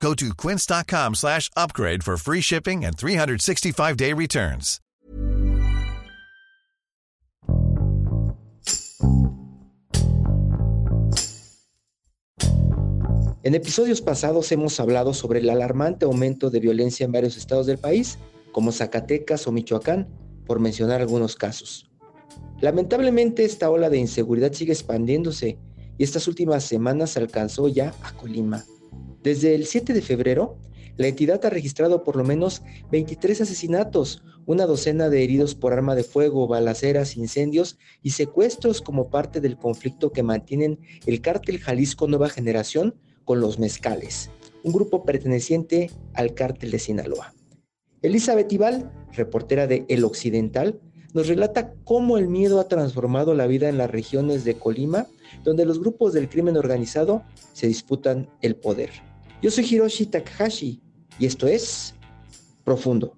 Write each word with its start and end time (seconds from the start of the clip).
Go 0.00 0.14
to 0.14 0.34
quince.com 0.34 1.14
slash 1.14 1.50
upgrade 1.56 2.02
for 2.04 2.16
free 2.16 2.40
shipping 2.40 2.84
and 2.84 2.96
365-day 2.96 4.12
returns. 4.12 4.80
En 13.42 13.54
episodios 13.54 14.02
pasados 14.02 14.50
hemos 14.50 14.80
hablado 14.80 15.14
sobre 15.14 15.38
el 15.38 15.48
alarmante 15.48 16.04
aumento 16.04 16.50
de 16.50 16.58
violencia 16.58 17.04
en 17.04 17.12
varios 17.12 17.36
estados 17.36 17.66
del 17.66 17.78
país, 17.78 18.18
como 18.50 18.72
Zacatecas 18.72 19.46
o 19.46 19.52
Michoacán, 19.52 20.08
por 20.46 20.58
mencionar 20.58 21.00
algunos 21.00 21.36
casos. 21.36 21.88
Lamentablemente 22.60 23.44
esta 23.44 23.70
ola 23.70 23.88
de 23.88 23.98
inseguridad 23.98 24.52
sigue 24.52 24.72
expandiéndose 24.72 25.58
y 25.96 26.02
estas 26.02 26.26
últimas 26.26 26.64
semanas 26.64 27.16
alcanzó 27.16 27.68
ya 27.68 27.94
a 28.02 28.12
Colima. 28.14 28.64
Desde 29.26 29.56
el 29.56 29.66
7 29.66 29.92
de 29.92 30.02
febrero, 30.02 30.56
la 30.96 31.08
entidad 31.08 31.44
ha 31.44 31.50
registrado 31.50 32.04
por 32.04 32.14
lo 32.14 32.22
menos 32.22 32.62
23 32.92 33.40
asesinatos, 33.40 34.22
una 34.46 34.66
docena 34.66 35.08
de 35.08 35.24
heridos 35.24 35.56
por 35.56 35.72
arma 35.72 35.96
de 35.96 36.04
fuego, 36.04 36.46
balaceras, 36.46 37.16
incendios 37.16 37.76
y 38.04 38.10
secuestros 38.10 38.80
como 38.80 39.10
parte 39.10 39.40
del 39.40 39.56
conflicto 39.56 40.12
que 40.12 40.22
mantienen 40.22 40.78
el 41.06 41.22
cártel 41.22 41.58
Jalisco 41.58 42.06
Nueva 42.06 42.28
Generación 42.28 42.94
con 43.24 43.40
los 43.40 43.58
mezcales, 43.58 44.30
un 44.62 44.72
grupo 44.72 45.04
perteneciente 45.04 45.90
al 46.14 46.32
cártel 46.34 46.70
de 46.70 46.78
Sinaloa. 46.78 47.34
Elizabeth 48.02 48.52
Ibal, 48.52 48.92
reportera 49.10 49.66
de 49.66 49.86
El 49.88 50.04
Occidental, 50.04 50.78
nos 51.14 51.26
relata 51.26 51.74
cómo 51.82 52.16
el 52.16 52.28
miedo 52.28 52.60
ha 52.60 52.68
transformado 52.68 53.34
la 53.34 53.48
vida 53.48 53.68
en 53.68 53.78
las 53.78 53.90
regiones 53.90 54.44
de 54.44 54.54
Colima, 54.54 55.08
donde 55.42 55.66
los 55.66 55.80
grupos 55.80 56.12
del 56.12 56.28
crimen 56.28 56.56
organizado 56.56 57.24
se 57.54 57.66
disputan 57.66 58.30
el 58.40 58.54
poder. 58.54 58.90
Yo 59.42 59.50
soy 59.50 59.64
Hiroshi 59.64 60.06
Takahashi 60.06 60.80
y 61.18 61.26
esto 61.26 61.46
es 61.46 61.94
Profundo. 62.64 63.16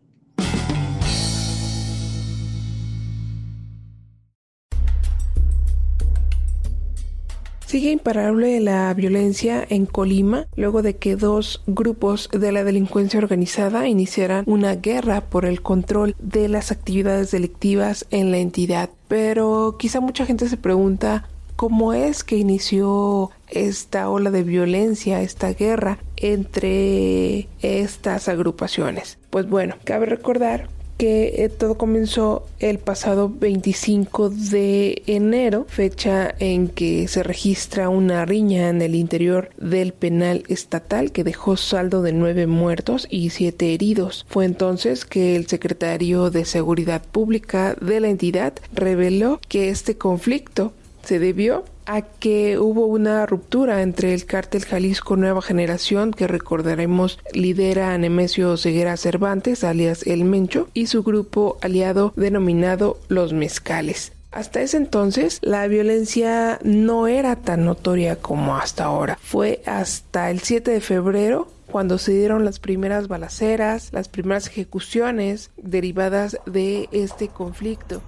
Sigue 7.66 7.92
imparable 7.92 8.60
la 8.60 8.92
violencia 8.94 9.64
en 9.68 9.84
Colima 9.84 10.46
luego 10.56 10.80
de 10.80 10.96
que 10.96 11.16
dos 11.16 11.62
grupos 11.66 12.28
de 12.32 12.50
la 12.50 12.64
delincuencia 12.64 13.18
organizada 13.18 13.86
iniciaran 13.86 14.44
una 14.48 14.74
guerra 14.74 15.20
por 15.20 15.44
el 15.44 15.60
control 15.60 16.16
de 16.18 16.48
las 16.48 16.72
actividades 16.72 17.30
delictivas 17.30 18.06
en 18.10 18.30
la 18.30 18.38
entidad. 18.38 18.88
Pero 19.06 19.76
quizá 19.78 20.00
mucha 20.00 20.24
gente 20.24 20.48
se 20.48 20.56
pregunta 20.56 21.28
cómo 21.58 21.92
es 21.92 22.22
que 22.22 22.36
inició 22.36 23.32
esta 23.48 24.08
ola 24.08 24.30
de 24.30 24.44
violencia, 24.44 25.22
esta 25.22 25.52
guerra 25.54 25.98
entre 26.16 27.48
estas 27.62 28.28
agrupaciones. 28.28 29.18
Pues 29.30 29.48
bueno, 29.48 29.74
cabe 29.82 30.06
recordar 30.06 30.68
que 30.98 31.44
eh, 31.44 31.48
todo 31.48 31.76
comenzó 31.76 32.46
el 32.60 32.78
pasado 32.78 33.28
25 33.28 34.30
de 34.30 35.02
enero, 35.06 35.64
fecha 35.68 36.32
en 36.38 36.68
que 36.68 37.08
se 37.08 37.24
registra 37.24 37.88
una 37.88 38.24
riña 38.24 38.68
en 38.68 38.80
el 38.80 38.94
interior 38.94 39.50
del 39.56 39.92
penal 39.92 40.44
estatal 40.48 41.10
que 41.10 41.24
dejó 41.24 41.56
saldo 41.56 42.02
de 42.02 42.12
nueve 42.12 42.46
muertos 42.46 43.08
y 43.10 43.30
siete 43.30 43.74
heridos. 43.74 44.26
Fue 44.28 44.44
entonces 44.44 45.04
que 45.04 45.34
el 45.34 45.46
secretario 45.46 46.30
de 46.30 46.44
Seguridad 46.44 47.02
Pública 47.02 47.74
de 47.80 47.98
la 47.98 48.08
entidad 48.08 48.54
reveló 48.72 49.40
que 49.48 49.70
este 49.70 49.96
conflicto 49.96 50.72
se 51.08 51.18
debió 51.18 51.64
a 51.86 52.02
que 52.02 52.58
hubo 52.58 52.84
una 52.84 53.24
ruptura 53.24 53.80
entre 53.80 54.12
el 54.12 54.26
cártel 54.26 54.66
Jalisco 54.66 55.16
Nueva 55.16 55.40
Generación, 55.40 56.12
que 56.12 56.26
recordaremos 56.26 57.18
lidera 57.32 57.94
a 57.94 57.98
Nemesio 57.98 58.58
Ceguera 58.58 58.94
Cervantes, 58.98 59.64
alias 59.64 60.06
El 60.06 60.24
Mencho, 60.24 60.68
y 60.74 60.88
su 60.88 61.02
grupo 61.02 61.56
aliado 61.62 62.12
denominado 62.14 62.98
Los 63.08 63.32
Mezcales. 63.32 64.12
Hasta 64.32 64.60
ese 64.60 64.76
entonces 64.76 65.38
la 65.40 65.66
violencia 65.66 66.58
no 66.62 67.06
era 67.06 67.36
tan 67.36 67.64
notoria 67.64 68.16
como 68.16 68.58
hasta 68.58 68.84
ahora. 68.84 69.18
Fue 69.22 69.62
hasta 69.64 70.30
el 70.30 70.40
7 70.40 70.70
de 70.70 70.82
febrero 70.82 71.48
cuando 71.72 71.96
se 71.96 72.12
dieron 72.12 72.44
las 72.44 72.58
primeras 72.58 73.08
balaceras, 73.08 73.94
las 73.94 74.10
primeras 74.10 74.46
ejecuciones 74.48 75.52
derivadas 75.56 76.36
de 76.44 76.90
este 76.92 77.28
conflicto. 77.28 78.02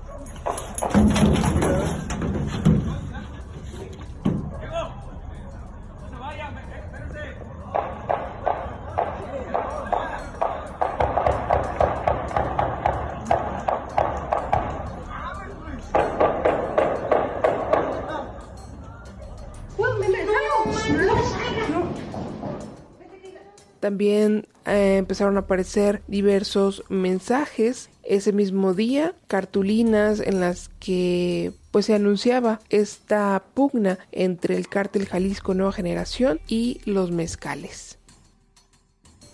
También 23.90 24.46
eh, 24.66 24.98
empezaron 24.98 25.36
a 25.36 25.40
aparecer 25.40 26.00
diversos 26.06 26.84
mensajes 26.88 27.90
ese 28.04 28.32
mismo 28.32 28.72
día, 28.72 29.16
cartulinas 29.26 30.20
en 30.20 30.38
las 30.38 30.68
que 30.78 31.50
pues 31.72 31.86
se 31.86 31.94
anunciaba 31.94 32.60
esta 32.70 33.42
pugna 33.52 33.98
entre 34.12 34.54
el 34.54 34.68
cártel 34.68 35.06
Jalisco 35.06 35.54
Nueva 35.54 35.72
Generación 35.72 36.40
y 36.46 36.80
los 36.84 37.10
mezcales. 37.10 37.98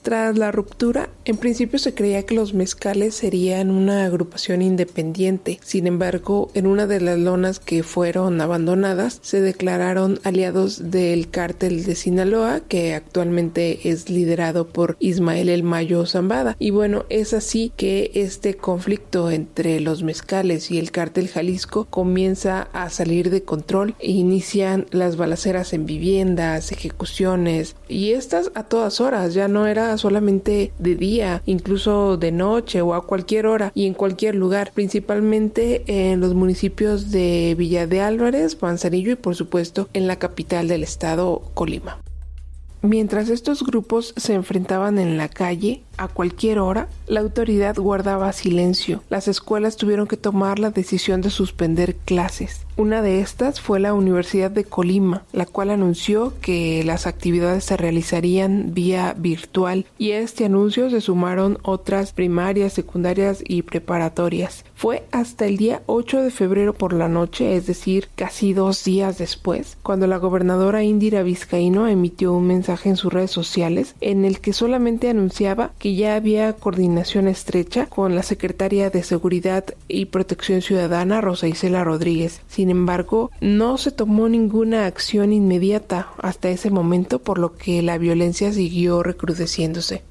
Tras 0.06 0.38
la 0.38 0.52
ruptura, 0.52 1.10
en 1.24 1.36
principio 1.36 1.80
se 1.80 1.92
creía 1.92 2.22
que 2.22 2.36
los 2.36 2.54
mezcales 2.54 3.16
serían 3.16 3.72
una 3.72 4.04
agrupación 4.04 4.62
independiente. 4.62 5.58
Sin 5.64 5.88
embargo, 5.88 6.48
en 6.54 6.68
una 6.68 6.86
de 6.86 7.00
las 7.00 7.18
lonas 7.18 7.58
que 7.58 7.82
fueron 7.82 8.40
abandonadas, 8.40 9.18
se 9.22 9.40
declararon 9.40 10.20
aliados 10.22 10.92
del 10.92 11.28
cártel 11.28 11.82
de 11.82 11.96
Sinaloa, 11.96 12.60
que 12.60 12.94
actualmente 12.94 13.90
es 13.90 14.08
liderado 14.08 14.68
por 14.68 14.96
Ismael 15.00 15.48
El 15.48 15.64
Mayo 15.64 16.06
Zambada. 16.06 16.54
Y 16.60 16.70
bueno, 16.70 17.04
es 17.08 17.34
así 17.34 17.72
que 17.76 18.12
este 18.14 18.54
conflicto 18.54 19.32
entre 19.32 19.80
los 19.80 20.04
mezcales 20.04 20.70
y 20.70 20.78
el 20.78 20.92
cártel 20.92 21.26
Jalisco 21.26 21.86
comienza 21.86 22.68
a 22.72 22.90
salir 22.90 23.28
de 23.30 23.42
control 23.42 23.96
e 23.98 24.12
inician 24.12 24.86
las 24.92 25.16
balaceras 25.16 25.72
en 25.72 25.84
viviendas, 25.84 26.70
ejecuciones, 26.70 27.74
y 27.88 28.12
estas 28.12 28.52
a 28.54 28.62
todas 28.62 29.00
horas, 29.00 29.34
ya 29.34 29.48
no 29.48 29.66
era 29.66 29.95
solamente 29.96 30.72
de 30.78 30.94
día, 30.94 31.42
incluso 31.46 32.16
de 32.16 32.32
noche 32.32 32.82
o 32.82 32.94
a 32.94 33.06
cualquier 33.06 33.46
hora 33.46 33.72
y 33.74 33.86
en 33.86 33.94
cualquier 33.94 34.34
lugar, 34.34 34.72
principalmente 34.74 35.82
en 35.86 36.20
los 36.20 36.34
municipios 36.34 37.10
de 37.10 37.54
Villa 37.56 37.86
de 37.86 38.00
Álvarez, 38.00 38.60
Manzanillo 38.60 39.12
y 39.12 39.16
por 39.16 39.34
supuesto 39.34 39.88
en 39.92 40.06
la 40.06 40.16
capital 40.16 40.68
del 40.68 40.82
estado, 40.82 41.42
Colima. 41.54 41.98
Mientras 42.82 43.30
estos 43.30 43.64
grupos 43.64 44.14
se 44.16 44.34
enfrentaban 44.34 44.98
en 44.98 45.16
la 45.16 45.28
calle, 45.28 45.82
a 45.96 46.08
cualquier 46.08 46.58
hora, 46.58 46.88
la 47.06 47.20
autoridad 47.20 47.74
guardaba 47.76 48.32
silencio. 48.32 49.02
Las 49.08 49.28
escuelas 49.28 49.76
tuvieron 49.76 50.06
que 50.06 50.16
tomar 50.16 50.58
la 50.58 50.70
decisión 50.70 51.20
de 51.20 51.30
suspender 51.30 51.96
clases. 51.96 52.65
Una 52.78 53.00
de 53.00 53.20
estas 53.20 53.58
fue 53.58 53.80
la 53.80 53.94
Universidad 53.94 54.50
de 54.50 54.64
Colima, 54.64 55.24
la 55.32 55.46
cual 55.46 55.70
anunció 55.70 56.34
que 56.42 56.84
las 56.84 57.06
actividades 57.06 57.64
se 57.64 57.78
realizarían 57.78 58.74
vía 58.74 59.14
virtual 59.16 59.86
y 59.96 60.12
a 60.12 60.18
este 60.18 60.44
anuncio 60.44 60.90
se 60.90 61.00
sumaron 61.00 61.56
otras 61.62 62.12
primarias, 62.12 62.74
secundarias 62.74 63.42
y 63.42 63.62
preparatorias. 63.62 64.62
Fue 64.74 65.04
hasta 65.10 65.46
el 65.46 65.56
día 65.56 65.80
8 65.86 66.20
de 66.20 66.30
febrero 66.30 66.74
por 66.74 66.92
la 66.92 67.08
noche, 67.08 67.56
es 67.56 67.66
decir, 67.66 68.10
casi 68.14 68.52
dos 68.52 68.84
días 68.84 69.16
después, 69.16 69.78
cuando 69.82 70.06
la 70.06 70.18
gobernadora 70.18 70.84
Indira 70.84 71.22
Vizcaíno 71.22 71.88
emitió 71.88 72.34
un 72.34 72.46
mensaje 72.46 72.90
en 72.90 72.96
sus 72.96 73.10
redes 73.10 73.30
sociales 73.30 73.94
en 74.02 74.26
el 74.26 74.40
que 74.40 74.52
solamente 74.52 75.08
anunciaba 75.08 75.70
que 75.78 75.94
ya 75.94 76.14
había 76.14 76.52
coordinación 76.52 77.26
estrecha 77.26 77.86
con 77.86 78.14
la 78.14 78.22
secretaria 78.22 78.90
de 78.90 79.02
Seguridad 79.02 79.64
y 79.88 80.04
Protección 80.04 80.60
Ciudadana, 80.60 81.22
Rosa 81.22 81.48
Isela 81.48 81.82
Rodríguez. 81.82 82.42
Sin 82.48 82.65
embargo, 82.70 83.30
no 83.40 83.78
se 83.78 83.90
tomó 83.90 84.28
ninguna 84.28 84.86
acción 84.86 85.32
inmediata 85.32 86.08
hasta 86.18 86.48
ese 86.48 86.70
momento, 86.70 87.18
por 87.20 87.38
lo 87.38 87.54
que 87.54 87.82
la 87.82 87.98
violencia 87.98 88.52
siguió 88.52 89.02
recrudeciéndose. 89.02 90.02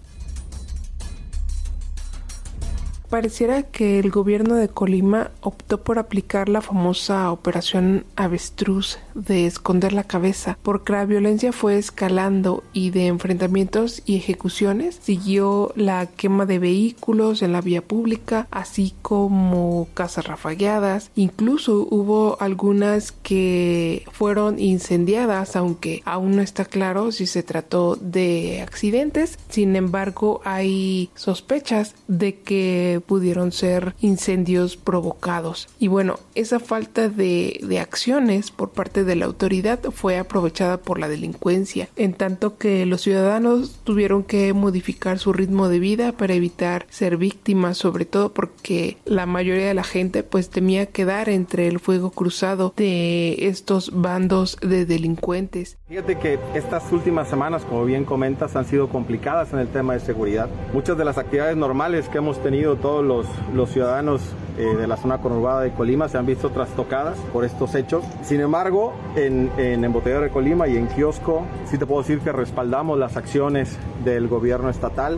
Pareciera 3.09 3.63
que 3.63 3.99
el 3.99 4.09
gobierno 4.09 4.55
de 4.55 4.67
Colima 4.67 5.31
optó 5.41 5.81
por 5.81 5.99
aplicar 5.99 6.49
la 6.49 6.61
famosa 6.61 7.31
operación 7.31 8.05
avestruz 8.15 8.97
de 9.13 9.45
esconder 9.45 9.93
la 9.93 10.03
cabeza, 10.03 10.57
porque 10.63 10.93
la 10.93 11.05
violencia 11.05 11.53
fue 11.53 11.77
escalando 11.77 12.63
y 12.73 12.89
de 12.89 13.07
enfrentamientos 13.07 14.01
y 14.05 14.17
ejecuciones 14.17 14.99
siguió 15.01 15.71
la 15.75 16.07
quema 16.07 16.45
de 16.45 16.59
vehículos 16.59 17.41
en 17.41 17.53
la 17.53 17.61
vía 17.61 17.81
pública, 17.81 18.47
así 18.51 18.93
como 19.01 19.87
casas 19.93 20.25
rafagueadas, 20.25 21.11
incluso 21.15 21.87
hubo 21.89 22.37
algunas 22.41 23.11
que 23.11 24.03
fueron 24.11 24.59
incendiadas, 24.59 25.55
aunque 25.55 26.01
aún 26.05 26.35
no 26.35 26.41
está 26.41 26.65
claro 26.65 27.11
si 27.11 27.25
se 27.25 27.43
trató 27.43 27.95
de 27.95 28.61
accidentes, 28.61 29.37
sin 29.49 29.75
embargo 29.75 30.41
hay 30.43 31.09
sospechas 31.15 31.95
de 32.07 32.39
que 32.39 32.94
pudieron 33.01 33.51
ser 33.51 33.95
incendios 33.99 34.77
provocados. 34.77 35.67
Y 35.79 35.87
bueno, 35.87 36.19
esa 36.35 36.59
falta 36.59 37.09
de, 37.09 37.59
de 37.63 37.79
acciones 37.79 38.51
por 38.51 38.71
parte 38.71 39.03
de 39.03 39.15
la 39.15 39.25
autoridad 39.25 39.79
fue 39.91 40.17
aprovechada 40.17 40.77
por 40.77 40.99
la 40.99 41.07
delincuencia, 41.07 41.89
en 41.95 42.13
tanto 42.13 42.57
que 42.57 42.85
los 42.85 43.01
ciudadanos 43.01 43.79
tuvieron 43.83 44.23
que 44.23 44.53
modificar 44.53 45.19
su 45.19 45.33
ritmo 45.33 45.69
de 45.69 45.79
vida 45.79 46.11
para 46.11 46.33
evitar 46.33 46.85
ser 46.89 47.17
víctimas, 47.17 47.77
sobre 47.77 48.05
todo 48.05 48.33
porque 48.33 48.97
la 49.05 49.25
mayoría 49.25 49.67
de 49.67 49.73
la 49.73 49.83
gente 49.83 50.23
pues 50.23 50.49
temía 50.49 50.85
quedar 50.87 51.29
entre 51.29 51.67
el 51.67 51.79
fuego 51.79 52.11
cruzado 52.11 52.73
de 52.75 53.47
estos 53.47 53.91
bandos 53.93 54.57
de 54.61 54.85
delincuentes. 54.85 55.77
Fíjate 55.87 56.17
que 56.17 56.39
estas 56.53 56.91
últimas 56.91 57.29
semanas, 57.29 57.63
como 57.63 57.85
bien 57.85 58.05
comentas, 58.05 58.55
han 58.55 58.65
sido 58.65 58.89
complicadas 58.89 59.53
en 59.53 59.59
el 59.59 59.67
tema 59.67 59.93
de 59.93 59.99
seguridad. 59.99 60.49
Muchas 60.73 60.97
de 60.97 61.05
las 61.05 61.17
actividades 61.17 61.57
normales 61.57 62.09
que 62.09 62.17
hemos 62.17 62.41
tenido 62.41 62.75
todos 62.85 63.25
los, 63.51 63.69
ciudadanos 63.71 64.21
eh, 64.59 64.75
de 64.77 64.85
la 64.85 64.95
zona 64.95 65.17
conurbada 65.17 65.61
de 65.61 65.71
Colima 65.71 66.07
se 66.07 66.19
han 66.19 66.27
visto 66.27 66.51
trastocadas 66.51 67.17
por 67.33 67.43
estos 67.43 67.73
hechos. 67.73 68.03
Sin 68.21 68.41
embargo, 68.41 68.93
en, 69.15 69.49
en 69.57 69.83
Embotellero 69.83 70.21
de 70.21 70.29
Colima 70.29 70.67
y 70.67 70.77
en 70.77 70.85
Kiosco, 70.85 71.47
sí 71.65 71.79
te 71.79 71.87
puedo 71.87 72.03
decir 72.03 72.19
que 72.19 72.31
respaldamos 72.31 72.99
las 72.99 73.17
acciones 73.17 73.75
del 74.03 74.27
gobierno 74.27 74.69
estatal, 74.69 75.17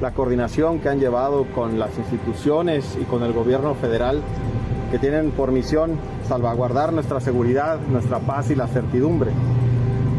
la 0.00 0.12
coordinación 0.12 0.78
que 0.78 0.90
han 0.90 1.00
llevado 1.00 1.44
con 1.56 1.80
las 1.80 1.98
instituciones 1.98 2.96
y 3.02 3.04
con 3.04 3.24
el 3.24 3.32
gobierno 3.32 3.74
federal 3.74 4.22
que 4.92 5.00
tienen 5.00 5.32
por 5.32 5.50
misión 5.50 5.98
salvaguardar 6.28 6.92
nuestra 6.92 7.18
seguridad, 7.18 7.80
nuestra 7.90 8.20
paz 8.20 8.48
y 8.52 8.54
la 8.54 8.68
certidumbre. 8.68 9.32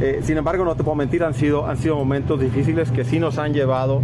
Eh, 0.01 0.22
sin 0.24 0.38
embargo, 0.38 0.63
no 0.63 0.75
te 0.75 0.84
puedo 0.84 0.96
mentir, 0.96 1.24
han 1.24 1.34
sido, 1.34 1.68
han 1.68 1.78
sido 1.78 1.96
momentos 1.98 2.40
difíciles 2.40 2.90
que 2.90 3.04
sí 3.04 3.19
nos 3.19 3.38
han 3.38 3.54
llevado 3.54 4.01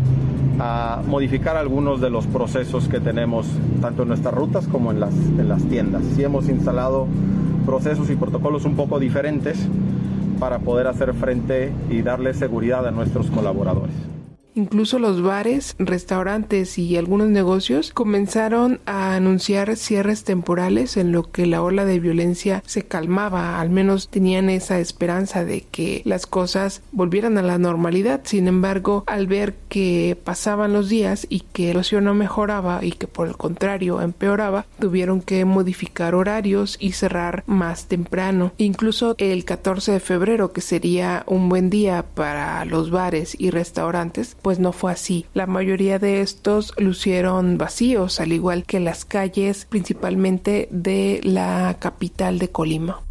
a 0.60 1.02
modificar 1.08 1.56
algunos 1.56 2.02
de 2.02 2.10
los 2.10 2.28
procesos 2.28 2.88
que 2.88 3.00
tenemos 3.00 3.48
tanto 3.82 4.04
en 4.04 4.10
nuestras 4.10 4.34
rutas 4.34 4.68
como 4.68 4.92
en 4.92 5.00
las, 5.00 5.14
en 5.14 5.48
las 5.48 5.64
tiendas. 5.64 6.04
Sí 6.16 6.24
hemos 6.24 6.50
instalado 6.50 7.08
procesos 7.66 8.10
y 8.10 8.16
protocolos 8.16 8.66
un 8.66 8.76
poco 8.76 9.00
diferentes 9.00 9.58
para 10.40 10.60
poder 10.60 10.88
hacer 10.88 11.14
frente 11.14 11.72
y 11.90 12.02
darle 12.02 12.34
seguridad 12.34 12.86
a 12.86 12.92
nuestros 12.92 13.32
colaboradores. 13.32 14.15
Incluso 14.56 15.00
los 15.00 15.22
bares, 15.22 15.76
restaurantes 15.78 16.78
y 16.78 16.96
algunos 16.96 17.28
negocios 17.28 17.92
comenzaron 17.92 18.80
a 18.86 19.14
anunciar 19.14 19.76
cierres 19.76 20.24
temporales 20.24 20.96
en 20.96 21.12
lo 21.12 21.30
que 21.30 21.46
la 21.46 21.62
ola 21.62 21.84
de 21.84 22.00
violencia 22.00 22.64
se 22.66 22.84
calmaba, 22.84 23.60
al 23.60 23.70
menos 23.70 24.08
tenían 24.08 24.50
esa 24.50 24.80
esperanza 24.80 25.44
de 25.44 25.62
que 25.62 26.02
las 26.06 26.26
cosas 26.26 26.82
volvieran 26.94 27.38
a 27.38 27.42
la 27.42 27.58
normalidad. 27.58 28.22
Sin 28.24 28.48
embargo, 28.48 29.04
al 29.08 29.28
ver 29.28 29.56
que 29.68 30.18
pasaban 30.24 30.72
los 30.72 30.88
días 30.88 31.28
y 31.30 31.42
que 31.42 31.72
el 31.72 31.78
ocio 31.78 32.00
no 32.00 32.14
mejoraba 32.14 32.80
y 32.82 32.94
que 32.94 33.08
por 33.08 33.28
el 33.28 33.36
contrario 33.36 34.02
empeoraba, 34.02 34.66
tuvieron 34.80 35.22
que 35.22 35.44
modificar 35.44 36.16
horarios 36.16 36.78
y 36.80 36.94
cerrar 36.94 37.44
más 37.46 37.88
temprano. 37.88 38.54
Incluso 38.58 39.16
el 39.18 39.44
14 39.44 39.92
de 39.92 40.00
febrero, 40.00 40.54
que 40.54 40.62
sería 40.62 41.24
un 41.28 41.50
buen 41.50 41.70
día 41.70 42.06
para 42.14 42.64
los 42.64 42.90
bares 42.90 43.36
y 43.38 43.50
restaurantes, 43.50 44.38
pues 44.46 44.60
no 44.60 44.74
fue 44.74 44.92
así. 44.92 45.26
La 45.34 45.48
mayoría 45.48 45.98
de 45.98 46.22
estos 46.22 46.72
lucieron 46.78 47.58
vacíos, 47.58 48.20
al 48.20 48.32
igual 48.32 48.64
que 48.64 48.80
las 48.80 49.04
calles 49.04 49.66
principalmente 49.66 50.68
de 50.70 51.20
la 51.24 51.78
capital 51.80 52.38
de 52.38 52.50
Colima. 52.50 53.02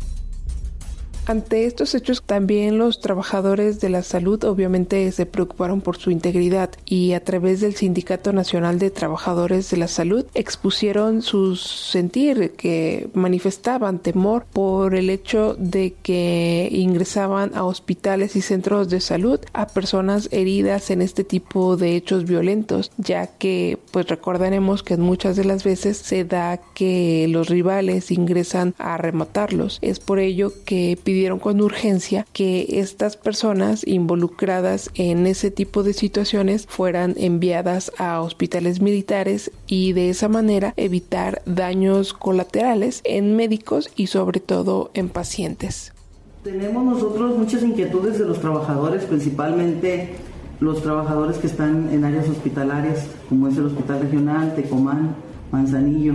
Ante 1.26 1.64
estos 1.64 1.94
hechos, 1.94 2.22
también 2.22 2.76
los 2.76 3.00
trabajadores 3.00 3.80
de 3.80 3.88
la 3.88 4.02
salud 4.02 4.44
obviamente 4.44 5.10
se 5.10 5.24
preocuparon 5.24 5.80
por 5.80 5.96
su 5.96 6.10
integridad 6.10 6.70
y 6.84 7.12
a 7.12 7.24
través 7.24 7.62
del 7.62 7.74
Sindicato 7.76 8.34
Nacional 8.34 8.78
de 8.78 8.90
Trabajadores 8.90 9.70
de 9.70 9.78
la 9.78 9.88
Salud 9.88 10.26
expusieron 10.34 11.22
su 11.22 11.56
sentir 11.56 12.52
que 12.52 13.08
manifestaban 13.14 14.00
temor 14.00 14.44
por 14.52 14.94
el 14.94 15.08
hecho 15.08 15.56
de 15.58 15.94
que 16.02 16.68
ingresaban 16.70 17.52
a 17.54 17.64
hospitales 17.64 18.36
y 18.36 18.42
centros 18.42 18.90
de 18.90 19.00
salud 19.00 19.40
a 19.54 19.66
personas 19.66 20.28
heridas 20.30 20.90
en 20.90 21.00
este 21.00 21.24
tipo 21.24 21.78
de 21.78 21.96
hechos 21.96 22.26
violentos, 22.26 22.90
ya 22.98 23.28
que 23.28 23.78
pues 23.92 24.08
recordaremos 24.08 24.82
que 24.82 24.98
muchas 24.98 25.36
de 25.36 25.44
las 25.44 25.64
veces 25.64 25.96
se 25.96 26.24
da 26.24 26.60
que 26.74 27.26
los 27.30 27.48
rivales 27.48 28.10
ingresan 28.10 28.74
a 28.76 28.98
rematarlos. 28.98 29.78
Es 29.80 30.00
por 30.00 30.18
ello 30.18 30.52
que 30.66 30.98
pidieron 31.14 31.38
con 31.38 31.60
urgencia 31.60 32.26
que 32.32 32.80
estas 32.80 33.16
personas 33.16 33.86
involucradas 33.86 34.90
en 34.96 35.28
ese 35.28 35.52
tipo 35.52 35.84
de 35.84 35.92
situaciones 35.92 36.66
fueran 36.68 37.14
enviadas 37.16 37.92
a 37.98 38.20
hospitales 38.20 38.80
militares 38.80 39.52
y 39.68 39.92
de 39.92 40.10
esa 40.10 40.28
manera 40.28 40.74
evitar 40.76 41.40
daños 41.46 42.14
colaterales 42.14 43.00
en 43.04 43.36
médicos 43.36 43.92
y 43.94 44.08
sobre 44.08 44.40
todo 44.40 44.90
en 44.94 45.08
pacientes. 45.08 45.92
Tenemos 46.42 46.84
nosotros 46.84 47.38
muchas 47.38 47.62
inquietudes 47.62 48.18
de 48.18 48.24
los 48.24 48.40
trabajadores, 48.40 49.04
principalmente 49.04 50.16
los 50.58 50.82
trabajadores 50.82 51.36
que 51.36 51.46
están 51.46 51.90
en 51.92 52.04
áreas 52.04 52.28
hospitalarias, 52.28 53.06
como 53.28 53.46
es 53.46 53.56
el 53.56 53.66
Hospital 53.66 54.00
Regional, 54.00 54.56
Tecomán, 54.56 55.14
Manzanillo, 55.52 56.14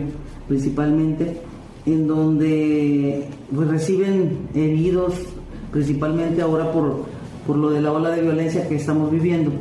principalmente 0.50 1.40
en 1.86 2.08
donde 2.08 3.28
pues, 3.54 3.68
reciben 3.68 4.50
heridos, 4.54 5.14
principalmente 5.72 6.42
ahora 6.42 6.72
por, 6.72 7.06
por 7.46 7.58
lo 7.58 7.70
de 7.70 7.81
la 7.81 7.92
ola 7.92 8.12
de 8.12 8.22
violencia 8.22 8.68
que 8.68 8.76
estamos 8.76 9.12
viviendo. 9.12 9.52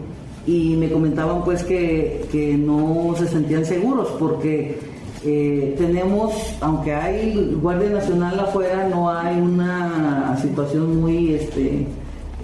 Y 0.47 0.76
me 0.76 0.91
comentaban 0.91 1.44
pues 1.44 1.62
que, 1.62 2.26
que 2.32 2.56
no 2.56 3.15
se 3.19 3.29
sentían 3.29 3.67
seguros 3.67 4.09
porque 4.19 4.79
eh, 5.25 5.75
tenemos, 5.76 6.32
aunque 6.61 6.94
hay 6.94 7.57
Guardia 7.61 7.90
Nacional 7.90 8.38
afuera, 8.40 8.88
no 8.88 9.11
hay 9.11 9.38
una 9.40 10.37
situación 10.40 11.00
muy 11.00 11.35
este, 11.35 11.87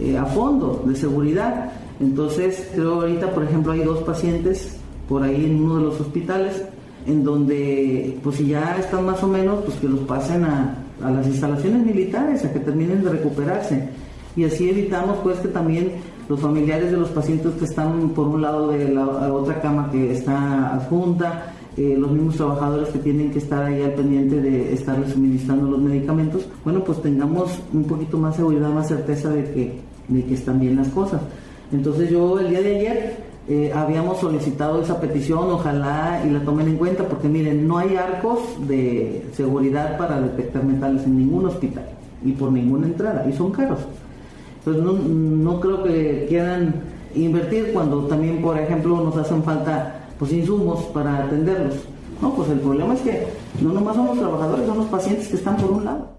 eh, 0.00 0.18
a 0.18 0.26
fondo 0.26 0.82
de 0.84 0.96
seguridad. 0.96 1.72
Entonces, 2.00 2.68
creo 2.75 2.94
ahorita, 2.94 3.30
por 3.30 3.44
ejemplo, 3.44 3.72
hay 3.72 3.80
dos 3.80 4.02
pacientes 4.02 4.76
por 5.08 5.22
ahí 5.22 5.44
en 5.44 5.62
uno 5.62 5.76
de 5.76 5.82
los 5.84 6.00
hospitales 6.00 6.62
en 7.06 7.23
donde, 7.23 8.18
pues 8.23 8.37
si 8.37 8.46
ya 8.49 8.76
están 8.78 9.04
más 9.06 9.23
o 9.23 9.28
menos, 9.28 9.64
pues 9.64 9.76
que 9.78 9.88
los 9.88 10.00
pasen 10.00 10.44
a, 10.44 10.76
a 11.02 11.11
las 11.11 11.26
instalaciones 11.26 11.84
militares, 11.84 12.44
a 12.44 12.52
que 12.52 12.61
terminen 12.61 13.04
de 13.04 13.11
recuperarse. 13.11 13.88
Y 14.37 14.44
así 14.44 14.68
evitamos 14.68 15.18
pues 15.23 15.38
que 15.38 15.49
también 15.49 15.92
los 16.28 16.40
familiares 16.40 16.90
de 16.90 16.96
los 16.96 17.11
pacientes 17.11 17.52
que 17.54 17.64
están 17.64 18.11
por 18.11 18.28
un 18.28 18.42
lado 18.42 18.68
de 18.68 18.88
la, 18.88 19.32
otra 19.32 19.61
cama 19.61 19.90
que 19.90 20.12
está 20.12 20.75
adjunta, 20.75 21.52
eh, 21.76 21.96
los 21.99 22.11
mismos 22.12 22.37
trabajadores 22.37 22.88
que 22.88 22.99
tienen 23.00 23.30
que 23.30 23.38
estar 23.38 23.64
ahí 23.64 23.82
al 23.82 23.92
pendiente 23.92 24.40
de 24.40 24.73
estarles 24.73 25.12
suministrando 25.12 25.70
los 25.70 25.80
medicamentos, 25.80 26.46
bueno, 26.64 26.82
pues 26.84 27.02
tengamos 27.02 27.50
un 27.73 27.84
poquito 27.84 28.16
más 28.16 28.37
seguridad, 28.37 28.70
más 28.70 28.88
certeza 28.88 29.28
de 29.30 29.44
que, 29.52 29.80
de 30.08 30.25
que 30.25 30.34
están 30.34 30.61
bien 30.61 30.76
las 30.76 30.88
cosas. 30.88 31.20
Entonces 31.73 32.11
yo 32.11 32.38
el 32.38 32.50
día 32.50 32.62
de 32.62 32.76
ayer 32.76 33.23
eh, 33.48 33.72
habíamos 33.74 34.20
solicitado 34.20 34.80
esa 34.80 35.00
petición, 35.00 35.50
ojalá 35.50 36.22
y 36.26 36.30
la 36.30 36.40
tomen 36.40 36.68
en 36.68 36.76
cuenta, 36.76 37.06
porque 37.06 37.28
miren, 37.28 37.68
no 37.68 37.76
hay 37.78 37.96
arcos 37.96 38.40
de 38.66 39.26
seguridad 39.34 39.98
para 39.98 40.20
detectar 40.20 40.64
metales 40.64 41.04
en 41.04 41.18
ningún 41.18 41.46
hospital 41.46 41.84
y 42.24 42.32
por 42.32 42.50
ninguna 42.50 42.86
entrada, 42.86 43.26
y 43.28 43.32
son 43.34 43.52
caros. 43.52 43.80
Entonces 44.58 44.82
no, 44.82 44.92
no 44.94 45.60
creo 45.60 45.82
que 45.82 46.24
quieran 46.26 46.74
invertir 47.14 47.72
cuando 47.74 48.06
también, 48.06 48.40
por 48.40 48.58
ejemplo, 48.58 48.96
nos 49.02 49.16
hacen 49.16 49.42
falta 49.42 50.06
pues 50.18 50.32
insumos 50.32 50.84
para 50.86 51.24
atenderlos. 51.24 51.74
No, 52.22 52.34
pues 52.34 52.48
el 52.48 52.60
problema 52.60 52.94
es 52.94 53.00
que 53.00 53.26
no 53.60 53.72
nomás 53.72 53.96
son 53.96 54.06
los 54.06 54.18
trabajadores, 54.18 54.66
son 54.66 54.78
los 54.78 54.86
pacientes 54.86 55.28
que 55.28 55.36
están 55.36 55.56
por 55.56 55.70
un 55.70 55.84
lado. 55.84 56.13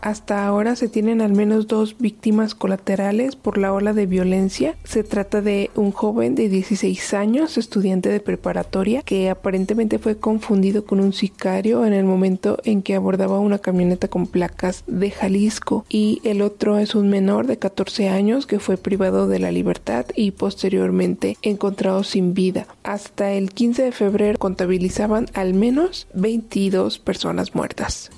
Hasta 0.00 0.46
ahora 0.46 0.76
se 0.76 0.88
tienen 0.88 1.20
al 1.20 1.32
menos 1.32 1.66
dos 1.66 1.96
víctimas 1.98 2.54
colaterales 2.54 3.36
por 3.36 3.58
la 3.58 3.72
ola 3.72 3.92
de 3.92 4.06
violencia. 4.06 4.76
Se 4.84 5.02
trata 5.02 5.40
de 5.40 5.70
un 5.74 5.92
joven 5.92 6.34
de 6.34 6.48
16 6.48 7.14
años, 7.14 7.58
estudiante 7.58 8.08
de 8.08 8.20
preparatoria, 8.20 9.02
que 9.02 9.30
aparentemente 9.30 9.98
fue 9.98 10.16
confundido 10.16 10.84
con 10.84 11.00
un 11.00 11.12
sicario 11.12 11.84
en 11.84 11.92
el 11.92 12.04
momento 12.04 12.58
en 12.64 12.82
que 12.82 12.94
abordaba 12.94 13.40
una 13.40 13.58
camioneta 13.58 14.08
con 14.08 14.26
placas 14.26 14.84
de 14.86 15.10
Jalisco. 15.10 15.84
Y 15.88 16.20
el 16.24 16.42
otro 16.42 16.78
es 16.78 16.94
un 16.94 17.08
menor 17.08 17.46
de 17.46 17.58
14 17.58 18.08
años 18.08 18.46
que 18.46 18.60
fue 18.60 18.76
privado 18.76 19.26
de 19.28 19.38
la 19.38 19.50
libertad 19.50 20.06
y 20.14 20.30
posteriormente 20.32 21.36
encontrado 21.42 22.04
sin 22.04 22.34
vida. 22.34 22.66
Hasta 22.82 23.32
el 23.32 23.50
15 23.50 23.82
de 23.84 23.92
febrero 23.92 24.38
contabilizaban 24.38 25.26
al 25.34 25.54
menos 25.54 26.06
22 26.14 26.98
personas 26.98 27.54
muertas. 27.54 28.10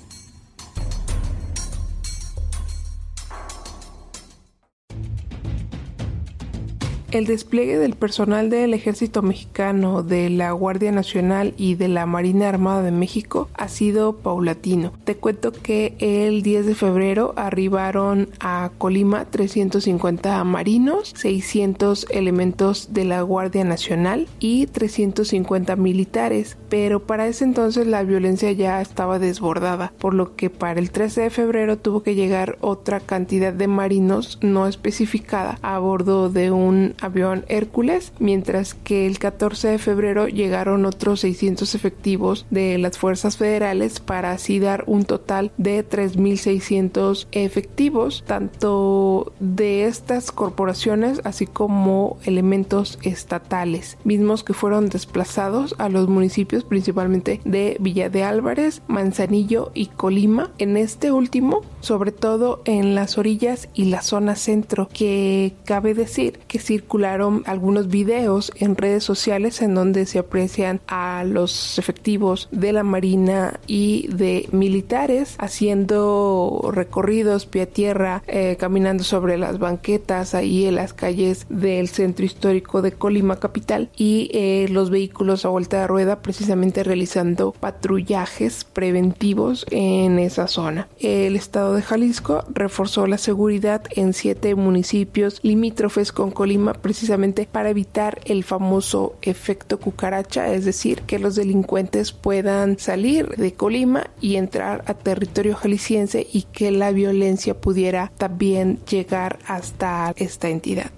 El 7.11 7.25
despliegue 7.25 7.79
del 7.79 7.95
personal 7.95 8.51
del 8.51 8.75
Ejército 8.75 9.23
Mexicano, 9.23 10.03
de 10.03 10.29
la 10.29 10.51
Guardia 10.51 10.91
Nacional 10.91 11.55
y 11.57 11.73
de 11.73 11.87
la 11.87 12.05
Marina 12.05 12.49
Armada 12.49 12.83
de 12.83 12.91
México 12.91 13.49
ha 13.55 13.67
sido 13.67 14.17
paulatino. 14.17 14.93
Te 15.05 15.15
cuento 15.15 15.51
que 15.51 15.95
el 15.97 16.43
10 16.43 16.67
de 16.67 16.75
febrero 16.75 17.33
arribaron 17.35 18.29
a 18.39 18.69
Colima 18.77 19.25
350 19.25 20.43
marinos, 20.43 21.11
600 21.15 22.05
elementos 22.11 22.93
de 22.93 23.05
la 23.05 23.23
Guardia 23.23 23.63
Nacional 23.63 24.27
y 24.39 24.67
350 24.67 25.75
militares, 25.77 26.57
pero 26.69 26.99
para 26.99 27.25
ese 27.25 27.43
entonces 27.43 27.87
la 27.87 28.03
violencia 28.03 28.51
ya 28.51 28.81
estaba 28.81 29.17
desbordada, 29.17 29.93
por 29.97 30.13
lo 30.13 30.35
que 30.35 30.51
para 30.51 30.79
el 30.79 30.91
13 30.91 31.21
de 31.21 31.29
febrero 31.31 31.79
tuvo 31.79 32.03
que 32.03 32.13
llegar 32.13 32.59
otra 32.61 32.99
cantidad 32.99 33.51
de 33.51 33.67
marinos 33.67 34.37
no 34.43 34.67
especificada 34.67 35.57
a 35.63 35.79
bordo 35.79 36.29
de 36.29 36.51
un 36.51 36.93
avión 37.01 37.45
Hércules, 37.47 38.13
mientras 38.19 38.73
que 38.73 39.07
el 39.07 39.19
14 39.19 39.69
de 39.69 39.77
febrero 39.77 40.27
llegaron 40.27 40.85
otros 40.85 41.21
600 41.21 41.75
efectivos 41.75 42.45
de 42.49 42.77
las 42.77 42.97
fuerzas 42.97 43.37
federales 43.37 43.99
para 43.99 44.31
así 44.31 44.59
dar 44.59 44.83
un 44.87 45.05
total 45.05 45.51
de 45.57 45.87
3.600 45.87 47.27
efectivos, 47.31 48.23
tanto 48.25 49.33
de 49.39 49.85
estas 49.85 50.31
corporaciones 50.31 51.21
así 51.23 51.45
como 51.45 52.17
elementos 52.25 52.99
estatales, 53.03 53.97
mismos 54.03 54.43
que 54.43 54.53
fueron 54.53 54.89
desplazados 54.89 55.75
a 55.77 55.89
los 55.89 56.07
municipios 56.07 56.63
principalmente 56.63 57.41
de 57.45 57.77
Villa 57.79 58.09
de 58.09 58.23
Álvarez, 58.23 58.81
Manzanillo 58.87 59.71
y 59.73 59.87
Colima. 59.87 60.51
En 60.57 60.77
este 60.77 61.11
último, 61.11 61.61
sobre 61.81 62.11
todo 62.11 62.61
en 62.65 62.93
las 62.95 63.17
orillas 63.17 63.69
y 63.73 63.85
la 63.85 64.01
zona 64.01 64.35
centro, 64.35 64.89
que 64.91 65.53
cabe 65.65 65.93
decir 65.93 66.39
que 66.47 66.59
circula 66.59 66.89
circularon 66.89 67.43
algunos 67.45 67.87
videos 67.87 68.51
en 68.55 68.75
redes 68.75 69.03
sociales 69.03 69.61
en 69.61 69.75
donde 69.75 70.07
se 70.07 70.17
aprecian 70.17 70.81
a 70.87 71.23
los 71.23 71.77
efectivos 71.77 72.47
de 72.51 72.73
la 72.73 72.81
Marina 72.81 73.59
y 73.67 74.07
de 74.07 74.49
militares 74.51 75.35
haciendo 75.37 76.71
recorridos 76.73 77.45
pie 77.45 77.61
a 77.61 77.65
tierra, 77.67 78.23
eh, 78.25 78.57
caminando 78.59 79.03
sobre 79.03 79.37
las 79.37 79.59
banquetas 79.59 80.33
ahí 80.33 80.65
en 80.65 80.75
las 80.75 80.93
calles 80.93 81.45
del 81.49 81.89
centro 81.89 82.25
histórico 82.25 82.81
de 82.81 82.93
Colima 82.93 83.39
capital 83.39 83.89
y 83.95 84.31
eh, 84.33 84.67
los 84.71 84.89
vehículos 84.89 85.45
a 85.45 85.49
vuelta 85.49 85.81
de 85.81 85.87
rueda 85.87 86.21
precisamente 86.23 86.83
realizando 86.83 87.51
patrullajes 87.51 88.63
preventivos 88.63 89.65
en 89.69 90.17
esa 90.17 90.47
zona. 90.47 90.87
El 90.99 91.35
estado 91.35 91.68
de 91.73 91.81
Jalisco 91.81 92.43
reforzó 92.53 93.07
la 93.07 93.17
seguridad 93.17 93.83
en 93.91 94.13
siete 94.13 94.55
municipios 94.55 95.39
limítrofes 95.43 96.11
con 96.11 96.31
Colima 96.31 96.73
precisamente 96.73 97.47
para 97.51 97.69
evitar 97.69 98.19
el 98.25 98.43
famoso 98.43 99.15
efecto 99.21 99.79
cucaracha, 99.79 100.53
es 100.53 100.65
decir, 100.65 101.01
que 101.01 101.19
los 101.19 101.35
delincuentes 101.35 102.11
puedan 102.11 102.79
salir 102.79 103.29
de 103.29 103.53
Colima 103.53 104.09
y 104.21 104.35
entrar 104.35 104.83
a 104.87 104.93
territorio 104.93 105.55
jalisciense 105.55 106.27
y 106.31 106.43
que 106.43 106.71
la 106.71 106.91
violencia 106.91 107.59
pudiera 107.59 108.11
también 108.17 108.79
llegar 108.85 109.39
hasta 109.47 110.13
esta 110.17 110.49
entidad. 110.49 110.91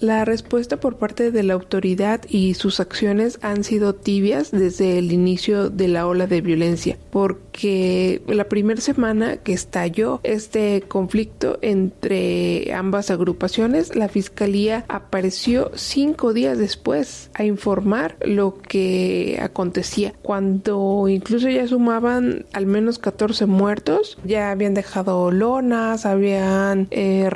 La 0.00 0.24
respuesta 0.24 0.78
por 0.78 0.96
parte 0.96 1.30
de 1.30 1.42
la 1.42 1.54
autoridad 1.54 2.20
y 2.28 2.54
sus 2.54 2.80
acciones 2.80 3.38
han 3.42 3.64
sido 3.64 3.94
tibias 3.94 4.50
desde 4.50 4.98
el 4.98 5.10
inicio 5.12 5.70
de 5.70 5.88
la 5.88 6.06
ola 6.06 6.26
de 6.26 6.42
violencia, 6.42 6.98
porque 7.10 8.22
la 8.26 8.44
primera 8.44 8.80
semana 8.80 9.38
que 9.38 9.54
estalló 9.54 10.20
este 10.22 10.82
conflicto 10.86 11.58
entre 11.62 12.74
ambas 12.74 13.10
agrupaciones, 13.10 13.96
la 13.96 14.08
fiscalía 14.08 14.84
apareció 14.88 15.70
cinco 15.74 16.34
días 16.34 16.58
después 16.58 17.30
a 17.34 17.44
informar 17.44 18.16
lo 18.20 18.58
que 18.58 19.38
acontecía, 19.40 20.12
cuando 20.20 21.08
incluso 21.08 21.48
ya 21.48 21.66
sumaban 21.66 22.44
al 22.52 22.66
menos 22.66 22.98
14 22.98 23.46
muertos, 23.46 24.18
ya 24.24 24.50
habían 24.50 24.74
dejado 24.74 25.30
lonas, 25.30 26.04
habían 26.04 26.88
eh, 26.90 27.30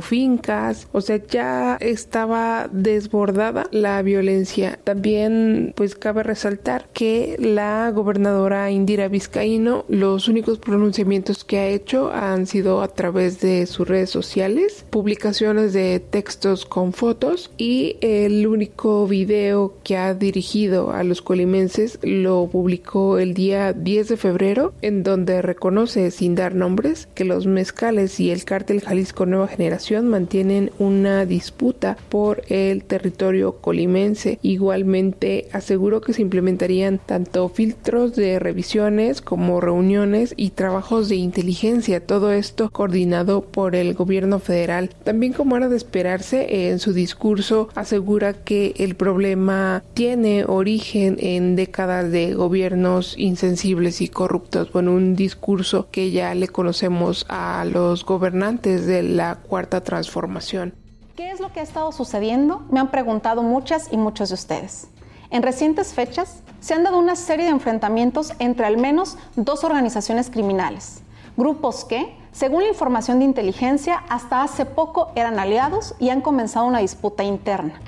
fincas, 0.00 0.88
o 0.92 1.00
sea, 1.00 1.24
ya 1.26 1.78
estaba 1.92 2.68
desbordada 2.72 3.66
la 3.70 4.02
violencia. 4.02 4.78
También 4.84 5.72
pues 5.76 5.94
cabe 5.94 6.22
resaltar 6.22 6.88
que 6.92 7.36
la 7.38 7.90
gobernadora 7.90 8.70
Indira 8.70 9.08
Vizcaíno 9.08 9.84
los 9.88 10.28
únicos 10.28 10.58
pronunciamientos 10.58 11.44
que 11.44 11.58
ha 11.58 11.66
hecho 11.68 12.12
han 12.12 12.46
sido 12.46 12.82
a 12.82 12.88
través 12.88 13.40
de 13.40 13.66
sus 13.66 13.88
redes 13.88 14.10
sociales, 14.10 14.84
publicaciones 14.90 15.72
de 15.72 16.00
textos 16.00 16.66
con 16.66 16.92
fotos 16.92 17.50
y 17.56 17.96
el 18.00 18.46
único 18.46 19.06
video 19.06 19.74
que 19.84 19.96
ha 19.96 20.14
dirigido 20.14 20.92
a 20.92 21.04
los 21.04 21.22
colimenses 21.22 21.98
lo 22.02 22.48
publicó 22.50 23.18
el 23.18 23.34
día 23.34 23.72
10 23.72 24.08
de 24.08 24.16
febrero 24.16 24.74
en 24.82 25.02
donde 25.02 25.42
reconoce 25.42 26.10
sin 26.10 26.34
dar 26.34 26.54
nombres 26.54 27.08
que 27.14 27.24
los 27.24 27.46
mezcales 27.46 28.18
y 28.20 28.30
el 28.30 28.44
cártel 28.44 28.80
Jalisco 28.80 29.26
Nueva 29.26 29.48
Generación 29.48 30.08
mantienen 30.08 30.70
una 30.78 31.26
disputa 31.26 31.81
por 32.08 32.42
el 32.48 32.84
territorio 32.84 33.56
colimense. 33.56 34.38
Igualmente 34.42 35.48
aseguró 35.52 36.00
que 36.00 36.12
se 36.12 36.22
implementarían 36.22 36.98
tanto 36.98 37.48
filtros 37.48 38.14
de 38.14 38.38
revisiones 38.38 39.20
como 39.20 39.60
reuniones 39.60 40.34
y 40.36 40.50
trabajos 40.50 41.08
de 41.08 41.16
inteligencia, 41.16 42.04
todo 42.04 42.32
esto 42.32 42.70
coordinado 42.70 43.42
por 43.42 43.74
el 43.74 43.94
gobierno 43.94 44.38
federal. 44.38 44.90
También 45.04 45.32
como 45.32 45.56
era 45.56 45.68
de 45.68 45.76
esperarse, 45.76 46.70
en 46.70 46.78
su 46.78 46.92
discurso 46.92 47.68
asegura 47.74 48.32
que 48.32 48.74
el 48.78 48.94
problema 48.94 49.82
tiene 49.94 50.44
origen 50.46 51.16
en 51.20 51.56
décadas 51.56 52.10
de 52.10 52.34
gobiernos 52.34 53.14
insensibles 53.18 54.00
y 54.00 54.08
corruptos. 54.08 54.72
Bueno, 54.72 54.92
un 54.92 55.16
discurso 55.16 55.88
que 55.90 56.10
ya 56.10 56.34
le 56.34 56.48
conocemos 56.48 57.26
a 57.28 57.64
los 57.64 58.04
gobernantes 58.04 58.86
de 58.86 59.02
la 59.02 59.36
cuarta 59.36 59.82
transformación. 59.82 60.81
¿Qué 61.16 61.30
es 61.30 61.40
lo 61.40 61.52
que 61.52 61.60
ha 61.60 61.62
estado 61.62 61.92
sucediendo? 61.92 62.62
Me 62.70 62.80
han 62.80 62.90
preguntado 62.90 63.42
muchas 63.42 63.92
y 63.92 63.98
muchos 63.98 64.30
de 64.30 64.34
ustedes. 64.34 64.88
En 65.28 65.42
recientes 65.42 65.92
fechas 65.92 66.42
se 66.60 66.72
han 66.72 66.84
dado 66.84 66.98
una 66.98 67.16
serie 67.16 67.44
de 67.44 67.50
enfrentamientos 67.50 68.32
entre 68.38 68.64
al 68.64 68.78
menos 68.78 69.18
dos 69.36 69.62
organizaciones 69.62 70.30
criminales, 70.30 71.02
grupos 71.36 71.84
que, 71.84 72.16
según 72.32 72.62
la 72.62 72.70
información 72.70 73.18
de 73.18 73.26
inteligencia, 73.26 74.02
hasta 74.08 74.42
hace 74.42 74.64
poco 74.64 75.12
eran 75.14 75.38
aliados 75.38 75.94
y 75.98 76.08
han 76.08 76.22
comenzado 76.22 76.64
una 76.64 76.78
disputa 76.78 77.24
interna. 77.24 77.78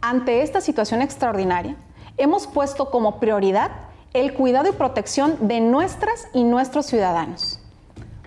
Ante 0.00 0.40
esta 0.40 0.62
situación 0.62 1.02
extraordinaria, 1.02 1.76
hemos 2.16 2.46
puesto 2.46 2.90
como 2.90 3.20
prioridad 3.20 3.70
el 4.14 4.32
cuidado 4.32 4.70
y 4.70 4.72
protección 4.72 5.46
de 5.46 5.60
nuestras 5.60 6.28
y 6.32 6.42
nuestros 6.44 6.86
ciudadanos. 6.86 7.60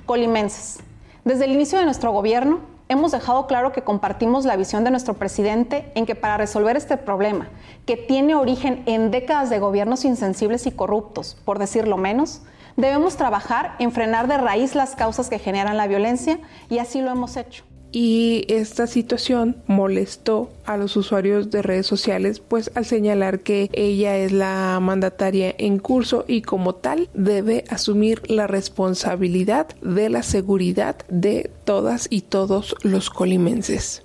Colimenses, 0.06 0.82
desde 1.26 1.46
el 1.46 1.54
inicio 1.54 1.80
de 1.80 1.86
nuestro 1.86 2.12
gobierno 2.12 2.60
hemos 2.90 3.12
dejado 3.12 3.46
claro 3.46 3.72
que 3.72 3.84
compartimos 3.84 4.46
la 4.46 4.56
visión 4.56 4.84
de 4.84 4.90
nuestro 4.90 5.14
presidente 5.14 5.92
en 5.94 6.06
que 6.08 6.16
para 6.16 6.38
resolver 6.38 6.76
este 6.76 6.98
problema, 6.98 7.48
que 7.86 7.96
tiene 7.96 8.36
origen 8.36 8.84
en 8.88 9.12
décadas 9.12 9.52
de 9.52 9.60
gobiernos 9.60 10.04
insensibles 10.06 10.66
y 10.66 10.72
corruptos, 10.72 11.38
por 11.46 11.60
decirlo 11.60 11.98
menos, 11.98 12.42
debemos 12.76 13.16
trabajar 13.16 13.76
en 13.78 13.92
frenar 13.92 14.28
de 14.28 14.38
raíz 14.38 14.74
las 14.74 14.96
causas 14.96 15.30
que 15.30 15.40
generan 15.40 15.78
la 15.78 15.88
violencia 15.88 16.40
y 16.70 16.80
así 16.80 17.02
lo 17.02 17.12
hemos 17.12 17.38
hecho 17.38 17.64
y 17.92 18.46
esta 18.48 18.88
situación 18.88 19.58
molestó 19.68 20.50
a 20.66 20.78
los 20.78 20.96
usuarios 20.96 21.50
de 21.50 21.62
redes 21.62 21.88
sociales 21.88 22.40
pues 22.40 22.72
al 22.76 22.86
señalar 22.86 23.40
que 23.40 23.70
ella 23.74 24.18
es 24.18 24.32
la 24.32 24.80
mandataria 24.82 25.54
en 25.58 25.80
curso 25.80 26.26
y 26.28 26.42
como 26.42 26.76
tal 26.76 27.10
debe 27.14 27.64
asumir 27.70 28.22
la 28.30 28.48
responsabilidad 28.48 29.68
de 29.82 30.10
la 30.10 30.24
seguridad 30.24 30.98
de 31.10 31.50
todas 31.64 32.08
y 32.10 32.22
todos 32.22 32.76
los 32.84 33.10
colimenses. 33.10 34.04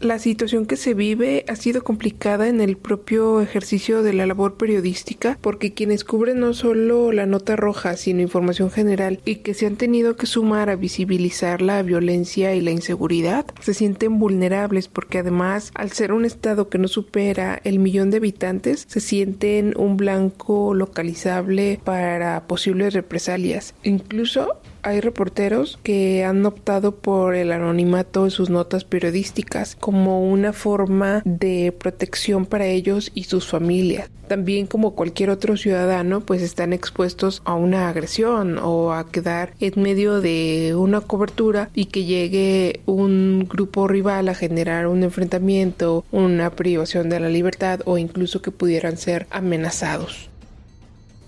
La 0.00 0.18
situación 0.18 0.64
que 0.64 0.78
se 0.78 0.94
vive 0.94 1.44
ha 1.46 1.56
sido 1.56 1.84
complicada 1.84 2.48
en 2.48 2.62
el 2.62 2.78
propio 2.78 3.42
ejercicio 3.42 4.02
de 4.02 4.14
la 4.14 4.24
labor 4.24 4.56
periodística 4.56 5.36
porque 5.42 5.74
quienes 5.74 6.04
cubren 6.04 6.40
no 6.40 6.54
solo 6.54 7.12
la 7.12 7.26
nota 7.26 7.54
roja, 7.54 7.98
sino 7.98 8.22
información 8.22 8.70
general 8.70 9.20
y 9.26 9.36
que 9.36 9.52
se 9.52 9.66
han 9.66 9.76
tenido 9.76 10.16
que 10.16 10.24
sumar 10.24 10.70
a 10.70 10.76
visibilizar 10.76 11.60
la 11.60 11.82
violencia 11.82 12.54
y 12.54 12.62
la 12.62 12.70
inseguridad, 12.70 13.44
se 13.60 13.74
sienten 13.74 14.18
vulnerables 14.18 14.88
porque 14.88 15.18
además 15.18 15.70
al 15.74 15.92
ser 15.92 16.14
un 16.14 16.24
estado 16.24 16.70
que 16.70 16.78
no 16.78 16.88
supera 16.88 17.60
el 17.62 17.78
millón 17.78 18.10
de 18.10 18.16
habitantes, 18.16 18.86
se 18.88 19.00
sienten 19.00 19.74
un 19.76 19.98
blanco 19.98 20.72
localizable 20.72 21.78
para 21.84 22.46
posibles 22.46 22.94
represalias. 22.94 23.74
Incluso 23.82 24.62
hay 24.82 25.00
reporteros 25.00 25.78
que 25.82 26.24
han 26.24 26.44
optado 26.46 26.96
por 26.96 27.34
el 27.34 27.52
anonimato 27.52 28.24
en 28.24 28.30
sus 28.30 28.50
notas 28.50 28.84
periodísticas 28.84 29.76
como 29.76 30.28
una 30.28 30.52
forma 30.52 31.22
de 31.24 31.72
protección 31.76 32.46
para 32.46 32.66
ellos 32.66 33.10
y 33.14 33.24
sus 33.24 33.46
familias. 33.46 34.10
También 34.28 34.68
como 34.68 34.94
cualquier 34.94 35.30
otro 35.30 35.56
ciudadano, 35.56 36.20
pues 36.20 36.40
están 36.40 36.72
expuestos 36.72 37.42
a 37.44 37.54
una 37.54 37.88
agresión 37.88 38.58
o 38.58 38.92
a 38.92 39.08
quedar 39.10 39.54
en 39.58 39.82
medio 39.82 40.20
de 40.20 40.74
una 40.76 41.00
cobertura 41.00 41.68
y 41.74 41.86
que 41.86 42.04
llegue 42.04 42.80
un 42.86 43.48
grupo 43.48 43.88
rival 43.88 44.28
a 44.28 44.36
generar 44.36 44.86
un 44.86 45.02
enfrentamiento, 45.02 46.04
una 46.12 46.50
privación 46.50 47.08
de 47.08 47.18
la 47.18 47.28
libertad 47.28 47.80
o 47.86 47.98
incluso 47.98 48.40
que 48.40 48.52
pudieran 48.52 48.98
ser 48.98 49.26
amenazados. 49.30 50.29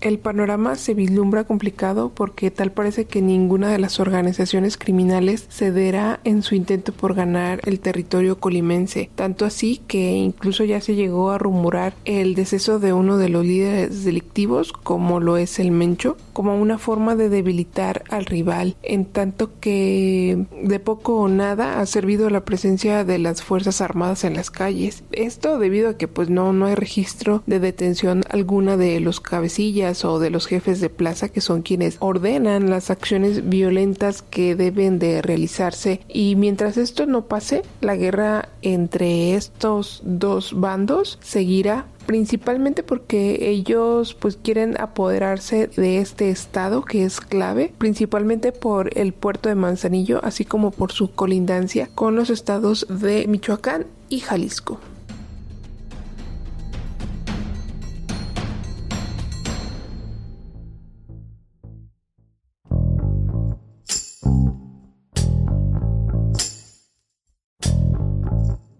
El 0.03 0.19
panorama 0.19 0.75
se 0.75 0.93
vislumbra 0.93 1.45
complicado 1.45 2.11
porque 2.13 2.51
tal 2.51 2.73
parece 2.73 3.05
que 3.05 3.21
ninguna 3.21 3.71
de 3.71 3.79
las 3.79 4.01
organizaciones 4.01 4.75
criminales 4.75 5.47
cederá 5.49 6.19
en 6.25 6.41
su 6.41 6.55
intento 6.55 6.91
por 6.91 7.13
ganar 7.13 7.61
el 7.63 7.79
territorio 7.79 8.37
colimense, 8.37 9.09
tanto 9.15 9.45
así 9.45 9.81
que 9.87 10.11
incluso 10.11 10.65
ya 10.65 10.81
se 10.81 10.95
llegó 10.95 11.31
a 11.31 11.37
rumorar 11.37 11.93
el 12.03 12.35
deceso 12.35 12.79
de 12.79 12.91
uno 12.91 13.17
de 13.17 13.29
los 13.29 13.45
líderes 13.45 14.03
delictivos, 14.03 14.73
como 14.73 15.21
lo 15.21 15.37
es 15.37 15.57
el 15.57 15.71
Mencho, 15.71 16.17
como 16.33 16.59
una 16.59 16.77
forma 16.77 17.15
de 17.15 17.29
debilitar 17.29 18.03
al 18.09 18.25
rival, 18.25 18.75
en 18.83 19.05
tanto 19.05 19.51
que 19.59 20.45
de 20.61 20.79
poco 20.79 21.15
o 21.15 21.27
nada 21.27 21.79
ha 21.79 21.85
servido 21.85 22.29
la 22.29 22.45
presencia 22.45 23.03
de 23.03 23.19
las 23.19 23.43
Fuerzas 23.43 23.81
Armadas 23.81 24.23
en 24.23 24.35
las 24.35 24.51
calles. 24.51 25.03
Esto 25.11 25.59
debido 25.59 25.89
a 25.89 25.97
que 25.97 26.07
pues 26.07 26.29
no, 26.29 26.53
no 26.53 26.65
hay 26.65 26.75
registro 26.75 27.43
de 27.45 27.59
detención 27.59 28.23
alguna 28.29 28.77
de 28.77 28.99
los 28.99 29.19
cabecillas 29.19 30.05
o 30.05 30.19
de 30.19 30.29
los 30.29 30.47
jefes 30.47 30.81
de 30.81 30.89
plaza 30.89 31.29
que 31.29 31.41
son 31.41 31.61
quienes 31.61 31.97
ordenan 31.99 32.69
las 32.69 32.89
acciones 32.89 33.47
violentas 33.49 34.21
que 34.21 34.55
deben 34.55 34.99
de 34.99 35.21
realizarse 35.21 36.01
y 36.07 36.35
mientras 36.35 36.77
esto 36.77 37.05
no 37.05 37.25
pase 37.25 37.61
la 37.81 37.95
guerra 37.95 38.49
entre 38.61 39.35
estos 39.35 40.01
dos 40.03 40.59
bandos 40.59 41.19
seguirá 41.21 41.87
principalmente 42.05 42.83
porque 42.83 43.49
ellos 43.49 44.13
pues 44.13 44.37
quieren 44.37 44.79
apoderarse 44.79 45.67
de 45.67 45.99
este 45.99 46.29
estado 46.29 46.83
que 46.83 47.03
es 47.03 47.19
clave, 47.19 47.73
principalmente 47.77 48.51
por 48.51 48.97
el 48.97 49.13
puerto 49.13 49.49
de 49.49 49.55
Manzanillo, 49.55 50.23
así 50.23 50.45
como 50.45 50.71
por 50.71 50.91
su 50.91 51.11
colindancia 51.11 51.89
con 51.93 52.15
los 52.15 52.29
estados 52.29 52.85
de 52.89 53.27
Michoacán 53.27 53.85
y 54.09 54.19
Jalisco. 54.19 54.79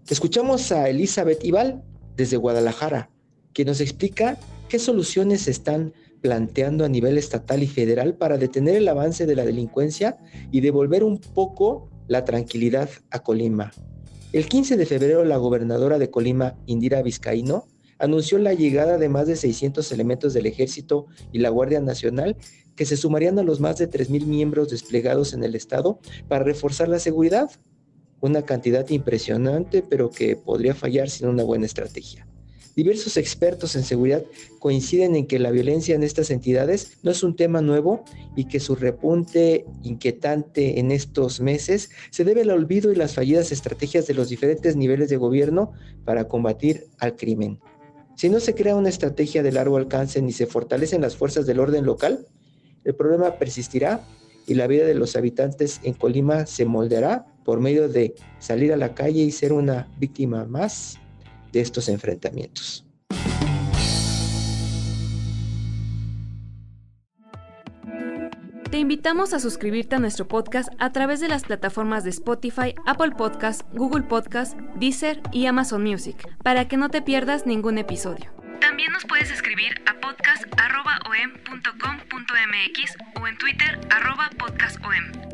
Escuchamos 0.08 0.70
a 0.70 0.88
Elizabeth 0.88 1.42
Ibal 1.44 1.82
desde 2.16 2.36
Guadalajara, 2.36 3.10
que 3.52 3.64
nos 3.64 3.80
explica 3.80 4.38
qué 4.68 4.78
soluciones 4.78 5.42
se 5.42 5.50
están 5.50 5.92
planteando 6.20 6.84
a 6.84 6.88
nivel 6.88 7.18
estatal 7.18 7.62
y 7.62 7.66
federal 7.66 8.14
para 8.14 8.38
detener 8.38 8.76
el 8.76 8.88
avance 8.88 9.26
de 9.26 9.36
la 9.36 9.44
delincuencia 9.44 10.18
y 10.50 10.60
devolver 10.60 11.04
un 11.04 11.18
poco 11.18 11.90
la 12.08 12.24
tranquilidad 12.24 12.88
a 13.10 13.18
Colima. 13.22 13.72
El 14.32 14.48
15 14.48 14.76
de 14.76 14.86
febrero, 14.86 15.24
la 15.24 15.36
gobernadora 15.36 15.98
de 15.98 16.10
Colima, 16.10 16.56
Indira 16.66 17.02
Vizcaíno, 17.02 17.66
anunció 17.98 18.38
la 18.38 18.54
llegada 18.54 18.98
de 18.98 19.08
más 19.08 19.26
de 19.26 19.36
600 19.36 19.90
elementos 19.92 20.34
del 20.34 20.46
Ejército 20.46 21.06
y 21.30 21.38
la 21.38 21.50
Guardia 21.50 21.80
Nacional 21.80 22.36
que 22.74 22.86
se 22.86 22.96
sumarían 22.96 23.38
a 23.38 23.42
los 23.42 23.60
más 23.60 23.78
de 23.78 23.88
3.000 23.88 24.26
miembros 24.26 24.70
desplegados 24.70 25.32
en 25.32 25.44
el 25.44 25.54
Estado 25.54 26.00
para 26.26 26.44
reforzar 26.44 26.88
la 26.88 26.98
seguridad 26.98 27.50
una 28.20 28.42
cantidad 28.42 28.88
impresionante, 28.90 29.82
pero 29.82 30.10
que 30.10 30.36
podría 30.36 30.74
fallar 30.74 31.10
sin 31.10 31.28
una 31.28 31.42
buena 31.42 31.66
estrategia. 31.66 32.26
Diversos 32.76 33.16
expertos 33.16 33.76
en 33.76 33.84
seguridad 33.84 34.24
coinciden 34.58 35.14
en 35.14 35.26
que 35.26 35.38
la 35.38 35.52
violencia 35.52 35.94
en 35.94 36.02
estas 36.02 36.30
entidades 36.30 36.98
no 37.04 37.12
es 37.12 37.22
un 37.22 37.36
tema 37.36 37.60
nuevo 37.60 38.04
y 38.34 38.46
que 38.46 38.58
su 38.58 38.74
repunte 38.74 39.64
inquietante 39.84 40.80
en 40.80 40.90
estos 40.90 41.40
meses 41.40 41.90
se 42.10 42.24
debe 42.24 42.42
al 42.42 42.50
olvido 42.50 42.90
y 42.90 42.96
las 42.96 43.14
fallidas 43.14 43.52
estrategias 43.52 44.08
de 44.08 44.14
los 44.14 44.28
diferentes 44.28 44.74
niveles 44.74 45.08
de 45.08 45.16
gobierno 45.16 45.72
para 46.04 46.26
combatir 46.26 46.88
al 46.98 47.14
crimen. 47.14 47.60
Si 48.16 48.28
no 48.28 48.40
se 48.40 48.56
crea 48.56 48.74
una 48.74 48.88
estrategia 48.88 49.44
de 49.44 49.52
largo 49.52 49.76
alcance 49.76 50.20
ni 50.20 50.32
se 50.32 50.46
fortalecen 50.46 51.00
las 51.00 51.16
fuerzas 51.16 51.46
del 51.46 51.60
orden 51.60 51.84
local, 51.84 52.26
el 52.82 52.94
problema 52.96 53.38
persistirá 53.38 54.04
y 54.46 54.54
la 54.54 54.66
vida 54.66 54.84
de 54.84 54.94
los 54.94 55.14
habitantes 55.14 55.80
en 55.84 55.94
Colima 55.94 56.46
se 56.46 56.64
moldeará 56.64 57.26
por 57.44 57.60
medio 57.60 57.88
de 57.88 58.14
salir 58.38 58.72
a 58.72 58.76
la 58.76 58.94
calle 58.94 59.22
y 59.22 59.30
ser 59.30 59.52
una 59.52 59.86
víctima 59.98 60.44
más 60.44 60.98
de 61.52 61.60
estos 61.60 61.88
enfrentamientos. 61.88 62.84
Te 68.70 68.78
invitamos 68.80 69.34
a 69.34 69.38
suscribirte 69.38 69.94
a 69.94 70.00
nuestro 70.00 70.26
podcast 70.26 70.68
a 70.80 70.90
través 70.90 71.20
de 71.20 71.28
las 71.28 71.44
plataformas 71.44 72.02
de 72.02 72.10
Spotify, 72.10 72.74
Apple 72.86 73.12
Podcast, 73.16 73.62
Google 73.72 74.02
Podcast, 74.02 74.58
Deezer 74.74 75.20
y 75.30 75.46
Amazon 75.46 75.84
Music, 75.84 76.28
para 76.42 76.66
que 76.66 76.76
no 76.76 76.88
te 76.88 77.00
pierdas 77.00 77.46
ningún 77.46 77.78
episodio. 77.78 78.32
También 78.60 78.90
nos 78.90 79.04
puedes 79.04 79.30
escribir 79.30 79.80
a 79.86 80.00
podcast.om.com.mx 80.00 82.96
o 83.20 83.28
en 83.28 83.38
Twitter 83.38 83.78
podcastom. 84.38 85.33